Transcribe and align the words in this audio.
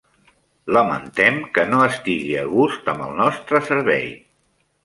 Lamentem 0.77 1.37
que 1.59 1.67
no 1.73 1.83
estigui 1.89 2.33
a 2.45 2.49
gust 2.57 2.91
amb 2.95 3.07
el 3.09 3.15
nostre 3.23 3.63
servei. 3.73 4.13